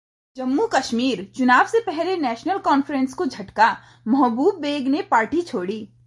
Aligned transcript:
जम्मू-कश्मीर: 0.35 1.31
चुनाव 1.35 1.65
से 1.65 1.79
पहले 1.79 2.17
नेशनल 2.17 2.57
कॉन्फ्रेंस 2.57 3.13
को 3.13 3.25
झटका, 3.25 3.77
महबूब 4.07 4.59
बेग 4.59 4.87
ने 4.87 5.01
पार्टी 5.01 5.41
छोड़ी 5.41 5.93